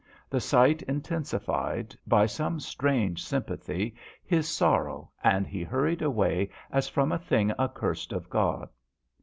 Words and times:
The 0.31 0.39
sight 0.41 0.81
in 0.81 1.01
tensified, 1.01 1.95
by 2.07 2.25
some 2.25 2.59
strange 2.59 3.23
sym 3.23 3.43
pathy, 3.43 3.93
his 4.25 4.49
sorrow, 4.49 5.11
and 5.23 5.45
he 5.45 5.61
hurried 5.61 6.01
away 6.01 6.49
as 6.71 6.87
from 6.89 7.11
a 7.11 7.19
thing 7.19 7.51
accursed 7.51 8.11
of 8.11 8.27
God. 8.27 8.69